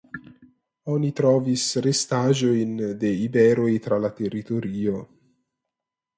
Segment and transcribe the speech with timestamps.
[0.93, 2.73] Oni trovis restaĵojn
[3.05, 5.05] de iberoj tra la teritorio.